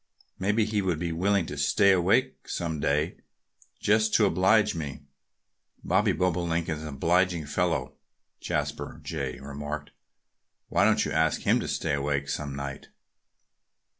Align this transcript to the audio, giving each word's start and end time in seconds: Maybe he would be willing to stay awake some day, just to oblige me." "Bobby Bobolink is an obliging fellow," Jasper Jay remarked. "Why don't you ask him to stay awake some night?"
Maybe 0.39 0.65
he 0.65 0.81
would 0.81 0.97
be 0.97 1.11
willing 1.11 1.45
to 1.45 1.59
stay 1.59 1.91
awake 1.91 2.49
some 2.49 2.79
day, 2.79 3.17
just 3.79 4.15
to 4.15 4.25
oblige 4.25 4.73
me." 4.73 5.01
"Bobby 5.83 6.11
Bobolink 6.11 6.67
is 6.69 6.81
an 6.81 6.87
obliging 6.87 7.45
fellow," 7.45 7.93
Jasper 8.39 8.99
Jay 9.03 9.39
remarked. 9.39 9.91
"Why 10.69 10.85
don't 10.85 11.05
you 11.05 11.11
ask 11.11 11.41
him 11.41 11.59
to 11.59 11.67
stay 11.67 11.93
awake 11.93 12.29
some 12.29 12.55
night?" 12.55 12.87